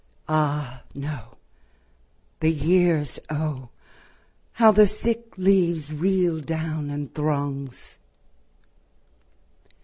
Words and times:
Ah, 0.27 0.81
no; 0.95 1.37
the 2.39 2.49
years 2.49 3.19
O! 3.29 3.69
How 4.53 4.71
the 4.71 4.87
sick 4.87 5.37
leaves 5.37 5.93
reel 5.93 6.39
down 6.39 6.89
in 6.89 7.09
throngs! 7.09 7.99